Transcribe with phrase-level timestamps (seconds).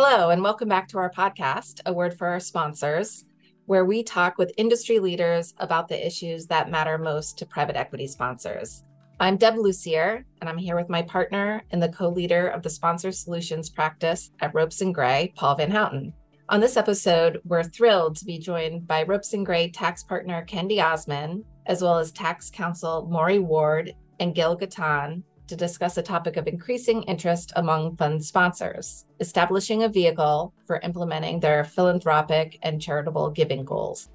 [0.00, 3.24] Hello, and welcome back to our podcast, A Word for Our Sponsors,
[3.66, 8.06] where we talk with industry leaders about the issues that matter most to private equity
[8.06, 8.84] sponsors.
[9.18, 12.70] I'm Deb Lussier, and I'm here with my partner and the co leader of the
[12.70, 16.12] Sponsor Solutions practice at Ropes and Gray, Paul Van Houten.
[16.48, 20.76] On this episode, we're thrilled to be joined by Ropes and Gray tax partner Kendi
[20.76, 26.36] Ozmon, as well as tax counsel Morey Ward and Gil Ghatan, to discuss a topic
[26.36, 33.30] of increasing interest among fund sponsors, establishing a vehicle for implementing their philanthropic and charitable
[33.30, 34.08] giving goals.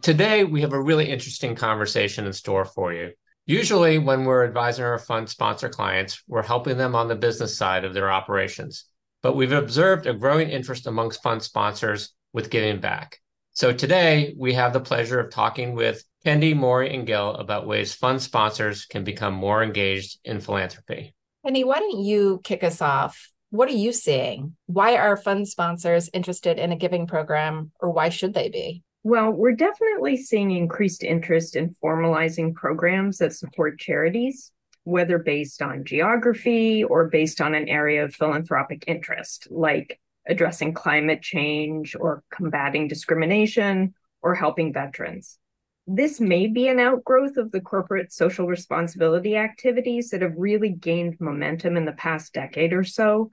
[0.00, 3.12] Today, we have a really interesting conversation in store for you.
[3.46, 7.84] Usually, when we're advising our fund sponsor clients, we're helping them on the business side
[7.84, 8.84] of their operations.
[9.22, 13.20] But we've observed a growing interest amongst fund sponsors with giving back.
[13.56, 17.94] So today, we have the pleasure of talking with Kendi, Morey, and Gil about ways
[17.94, 21.14] fund sponsors can become more engaged in philanthropy.
[21.46, 23.30] Kendi, why don't you kick us off?
[23.50, 24.56] What are you seeing?
[24.66, 28.82] Why are fund sponsors interested in a giving program, or why should they be?
[29.04, 34.50] Well, we're definitely seeing increased interest in formalizing programs that support charities,
[34.82, 41.22] whether based on geography or based on an area of philanthropic interest, like addressing climate
[41.22, 45.38] change or combating discrimination or helping veterans
[45.86, 51.20] this may be an outgrowth of the corporate social responsibility activities that have really gained
[51.20, 53.30] momentum in the past decade or so.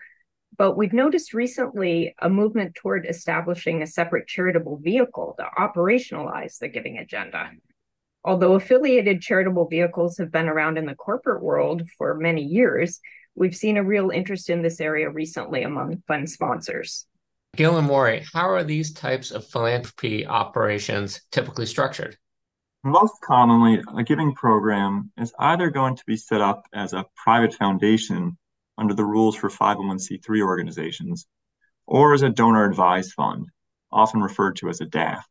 [0.57, 6.67] But we've noticed recently a movement toward establishing a separate charitable vehicle to operationalize the
[6.67, 7.51] giving agenda.
[8.25, 12.99] Although affiliated charitable vehicles have been around in the corporate world for many years,
[13.35, 17.05] we've seen a real interest in this area recently among fund sponsors.
[17.55, 22.17] Gil and Morey, how are these types of philanthropy operations typically structured?
[22.83, 27.53] Most commonly, a giving program is either going to be set up as a private
[27.53, 28.37] foundation
[28.77, 31.27] under the rules for 501c3 organizations
[31.85, 33.47] or as a donor advised fund,
[33.91, 35.21] often referred to as a DAF.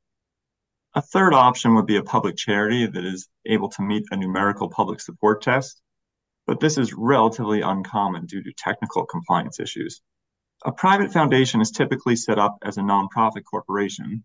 [0.94, 4.68] A third option would be a public charity that is able to meet a numerical
[4.68, 5.80] public support test,
[6.50, 10.02] but this is relatively uncommon due to technical compliance issues.
[10.64, 14.24] A private foundation is typically set up as a nonprofit corporation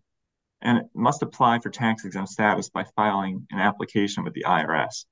[0.60, 5.04] and it must apply for tax exempt status by filing an application with the IRS.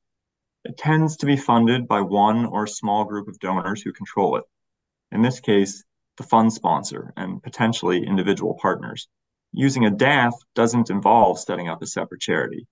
[0.65, 4.35] It tends to be funded by one or a small group of donors who control
[4.35, 4.45] it.
[5.13, 5.85] In this case,
[6.17, 9.07] the fund sponsor and potentially individual partners.
[9.53, 12.67] Using a DAF doesn't involve setting up a separate charity.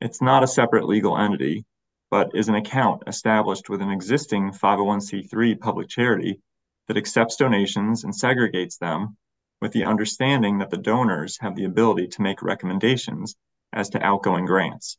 [0.00, 1.64] It's not a separate legal entity,
[2.12, 6.38] but is an account established with an existing 501c3 public charity
[6.86, 9.16] that accepts donations and segregates them
[9.62, 13.34] with the understanding that the donors have the ability to make recommendations
[13.72, 14.98] as to outgoing grants.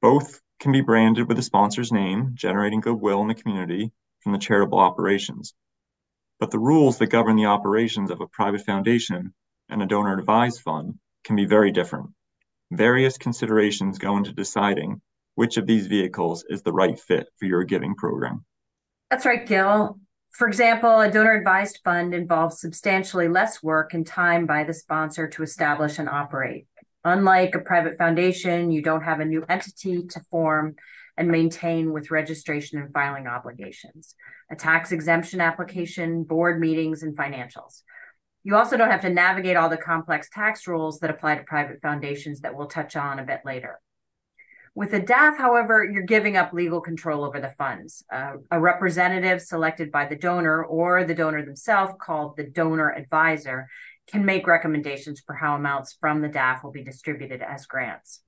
[0.00, 4.38] Both can be branded with the sponsor's name, generating goodwill in the community from the
[4.38, 5.52] charitable operations.
[6.40, 9.34] But the rules that govern the operations of a private foundation
[9.68, 12.08] and a donor advised fund can be very different.
[12.70, 15.02] Various considerations go into deciding
[15.36, 18.44] which of these vehicles is the right fit for your giving program.
[19.10, 20.00] That's right, Gil.
[20.32, 25.28] For example, a donor advised fund involves substantially less work and time by the sponsor
[25.28, 26.66] to establish and operate.
[27.04, 30.74] Unlike a private foundation, you don't have a new entity to form
[31.16, 34.14] and maintain with registration and filing obligations,
[34.50, 37.82] a tax exemption application, board meetings, and financials.
[38.42, 41.80] You also don't have to navigate all the complex tax rules that apply to private
[41.80, 43.80] foundations that we'll touch on a bit later.
[44.76, 48.04] With a DAF, however, you're giving up legal control over the funds.
[48.12, 53.68] Uh, a representative selected by the donor or the donor themselves, called the donor advisor,
[54.06, 58.20] can make recommendations for how amounts from the DAF will be distributed as grants.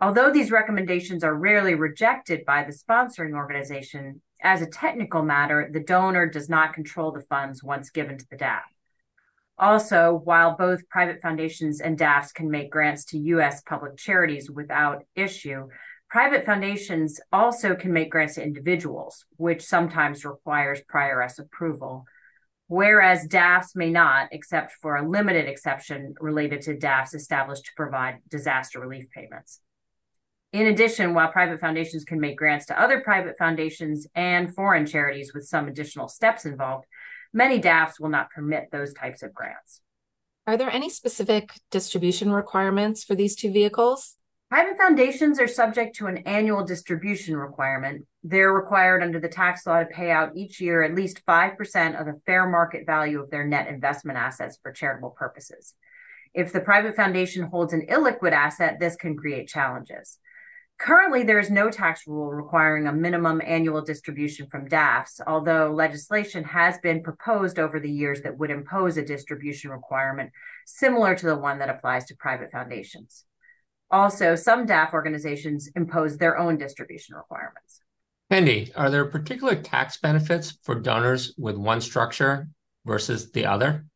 [0.00, 5.80] Although these recommendations are rarely rejected by the sponsoring organization, as a technical matter, the
[5.80, 8.60] donor does not control the funds once given to the DAF.
[9.58, 13.62] Also, while both private foundations and DAFs can make grants to U.S.
[13.62, 15.68] public charities without issue,
[16.10, 22.04] private foundations also can make grants to individuals, which sometimes requires prior S approval,
[22.68, 28.18] whereas DAFs may not, except for a limited exception related to DAFs established to provide
[28.28, 29.60] disaster relief payments.
[30.52, 35.32] In addition, while private foundations can make grants to other private foundations and foreign charities
[35.34, 36.86] with some additional steps involved,
[37.32, 39.80] Many DAFs will not permit those types of grants.
[40.46, 44.16] Are there any specific distribution requirements for these two vehicles?
[44.48, 48.06] Private foundations are subject to an annual distribution requirement.
[48.22, 52.06] They're required under the tax law to pay out each year at least 5% of
[52.06, 55.74] the fair market value of their net investment assets for charitable purposes.
[56.32, 60.18] If the private foundation holds an illiquid asset, this can create challenges.
[60.78, 66.44] Currently, there is no tax rule requiring a minimum annual distribution from DAFs, although legislation
[66.44, 70.30] has been proposed over the years that would impose a distribution requirement
[70.66, 73.24] similar to the one that applies to private foundations.
[73.90, 77.80] Also, some DAF organizations impose their own distribution requirements.
[78.30, 82.48] Kendi, are there particular tax benefits for donors with one structure
[82.84, 83.86] versus the other?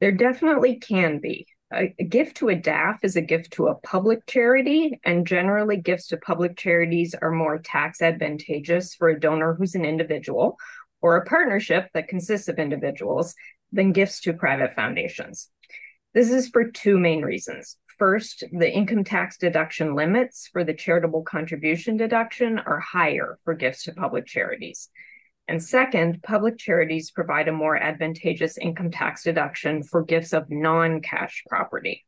[0.00, 4.26] There definitely can be a, gift to a DAF is a gift to a public
[4.26, 9.74] charity, and generally, gifts to public charities are more tax advantageous for a donor who's
[9.74, 10.56] an individual
[11.00, 13.34] or a partnership that consists of individuals
[13.70, 15.50] than gifts to private foundations.
[16.14, 17.76] This is for two main reasons.
[17.98, 23.84] First, the income tax deduction limits for the charitable contribution deduction are higher for gifts
[23.84, 24.88] to public charities.
[25.48, 31.00] And second, public charities provide a more advantageous income tax deduction for gifts of non
[31.00, 32.04] cash property.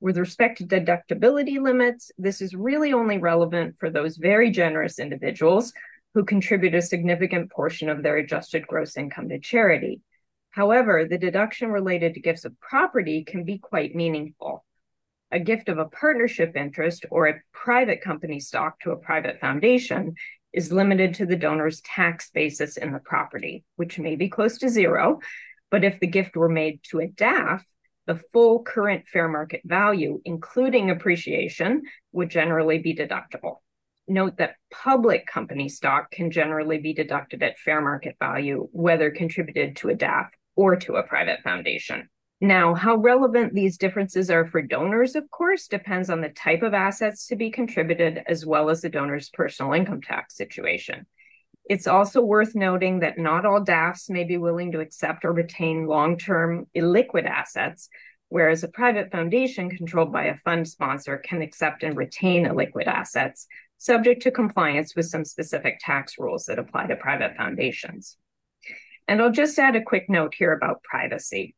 [0.00, 5.74] With respect to deductibility limits, this is really only relevant for those very generous individuals
[6.14, 10.00] who contribute a significant portion of their adjusted gross income to charity.
[10.50, 14.64] However, the deduction related to gifts of property can be quite meaningful.
[15.30, 20.14] A gift of a partnership interest or a private company stock to a private foundation
[20.52, 24.68] is limited to the donor's tax basis in the property, which may be close to
[24.68, 25.20] zero.
[25.70, 27.62] But if the gift were made to a DAF,
[28.06, 31.82] the full current fair market value, including appreciation,
[32.12, 33.56] would generally be deductible.
[34.08, 39.76] Note that public company stock can generally be deducted at fair market value, whether contributed
[39.76, 42.08] to a DAF or to a private foundation.
[42.42, 46.74] Now, how relevant these differences are for donors, of course, depends on the type of
[46.74, 51.06] assets to be contributed as well as the donor's personal income tax situation.
[51.70, 55.86] It's also worth noting that not all DAFs may be willing to accept or retain
[55.86, 57.88] long term illiquid assets,
[58.28, 63.46] whereas a private foundation controlled by a fund sponsor can accept and retain illiquid assets,
[63.78, 68.16] subject to compliance with some specific tax rules that apply to private foundations.
[69.06, 71.54] And I'll just add a quick note here about privacy.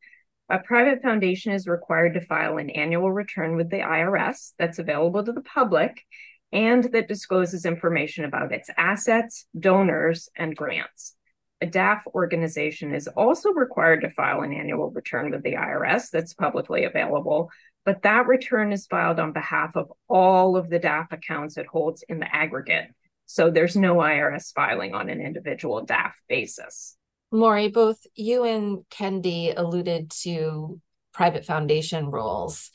[0.49, 5.23] A private foundation is required to file an annual return with the IRS that's available
[5.23, 6.03] to the public
[6.51, 11.15] and that discloses information about its assets, donors, and grants.
[11.61, 16.35] A DAF organization is also required to file an annual return with the IRS that's
[16.35, 17.49] publicly available,
[17.83, 22.03] but that return is filed on behalf of all of the DAF accounts it holds
[22.07, 22.89] in the aggregate.
[23.25, 26.97] So there's no IRS filing on an individual DAF basis.
[27.31, 30.79] Morey, both you and Kendi alluded to
[31.13, 32.71] private foundation rules.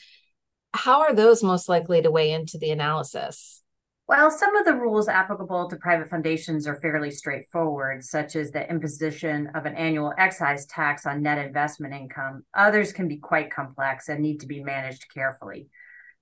[0.72, 3.62] How are those most likely to weigh into the analysis?
[4.10, 8.68] Well, some of the rules applicable to private foundations are fairly straightforward, such as the
[8.68, 12.44] imposition of an annual excise tax on net investment income.
[12.52, 15.68] Others can be quite complex and need to be managed carefully.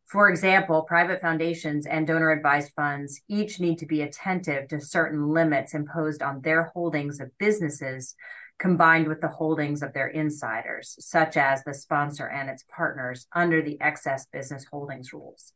[0.09, 5.29] For example, private foundations and donor advised funds each need to be attentive to certain
[5.29, 8.15] limits imposed on their holdings of businesses
[8.59, 13.61] combined with the holdings of their insiders, such as the sponsor and its partners under
[13.61, 15.53] the excess business holdings rules.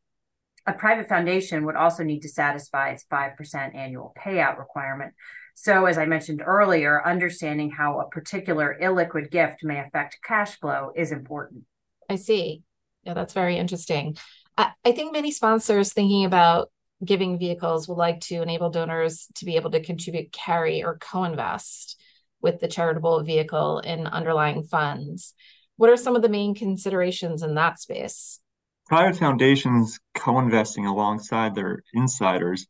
[0.67, 5.15] A private foundation would also need to satisfy its 5% annual payout requirement.
[5.55, 10.93] So, as I mentioned earlier, understanding how a particular illiquid gift may affect cash flow
[10.95, 11.65] is important.
[12.09, 12.63] I see.
[13.03, 14.17] Yeah, that's very interesting.
[14.57, 16.71] I, think many sponsors thinking about
[17.05, 21.25] giving vehicles would like to enable donors to be able to contribute, carry, or co
[21.25, 22.01] invest
[22.41, 25.35] with the charitable vehicle in underlying funds.
[25.77, 28.41] What are some of the main considerations in that space?
[28.87, 32.67] Private foundations co investing alongside their insiders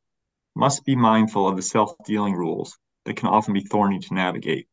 [0.54, 4.68] must be mindful of the self dealing rules that can often be thorny to navigate.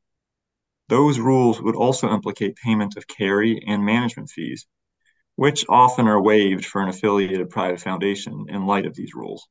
[0.90, 4.66] Those rules would also implicate payment of carry and management fees,
[5.40, 9.48] which often are waived for an affiliated private foundation in light of these rules.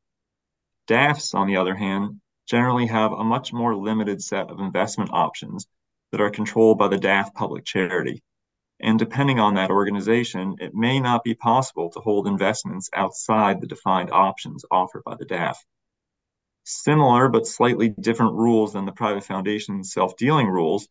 [0.87, 5.67] DAFs, on the other hand, generally have a much more limited set of investment options
[6.13, 8.23] that are controlled by the DAF public charity.
[8.79, 13.67] And depending on that organization, it may not be possible to hold investments outside the
[13.67, 15.57] defined options offered by the DAF.
[16.65, 20.87] Similar but slightly different rules than the private foundation's self dealing rules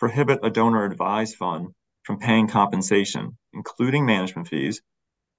[0.00, 4.82] prohibit a donor advised fund from paying compensation, including management fees,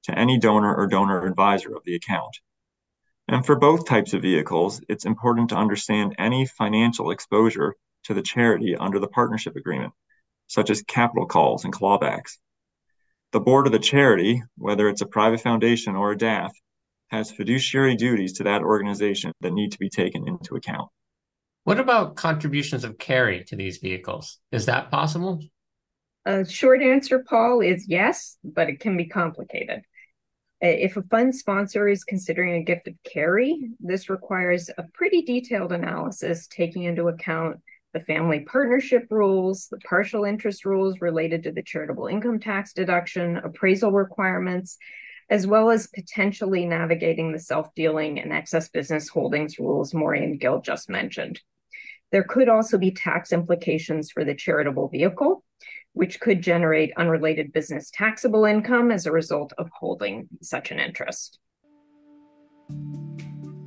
[0.04, 2.38] to any donor or donor advisor of the account.
[3.28, 8.22] And for both types of vehicles, it's important to understand any financial exposure to the
[8.22, 9.94] charity under the partnership agreement,
[10.48, 12.38] such as capital calls and clawbacks.
[13.32, 16.52] The board of the charity, whether it's a private foundation or a DAF,
[17.10, 20.90] has fiduciary duties to that organization that need to be taken into account.
[21.64, 24.40] What about contributions of carry to these vehicles?
[24.52, 25.40] Is that possible?
[26.26, 29.84] A short answer, Paul, is yes, but it can be complicated.
[30.64, 35.22] Uh, if a fund sponsor is considering a gift of carry, this requires a pretty
[35.22, 37.58] detailed analysis taking into account
[37.94, 43.38] the family partnership rules, the partial interest rules related to the charitable income tax deduction,
[43.38, 44.78] appraisal requirements,
[45.30, 50.40] as well as potentially navigating the self dealing and excess business holdings rules Morey and
[50.40, 51.42] Gil just mentioned.
[52.12, 55.44] There could also be tax implications for the charitable vehicle,
[55.94, 61.40] which could generate unrelated business taxable income as a result of holding such an interest.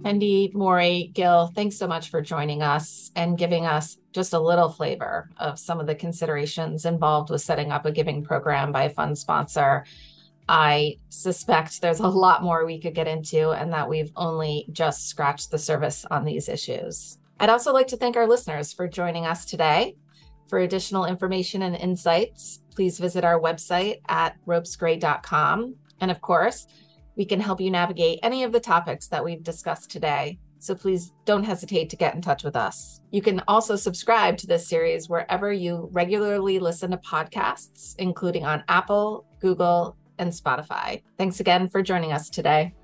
[0.04, 4.68] Andy, Morey, Gil, thanks so much for joining us and giving us just a little
[4.68, 8.90] flavor of some of the considerations involved with setting up a giving program by a
[8.90, 9.84] fund sponsor.
[10.48, 15.08] I suspect there's a lot more we could get into, and that we've only just
[15.08, 17.18] scratched the surface on these issues.
[17.40, 19.96] I'd also like to thank our listeners for joining us today.
[20.48, 25.74] For additional information and insights, please visit our website at ropesgray.com.
[26.00, 26.66] And of course,
[27.16, 30.38] we can help you navigate any of the topics that we've discussed today.
[30.58, 33.00] So please don't hesitate to get in touch with us.
[33.10, 38.64] You can also subscribe to this series wherever you regularly listen to podcasts, including on
[38.68, 41.02] Apple, Google, and Spotify.
[41.18, 42.74] Thanks again for joining us today.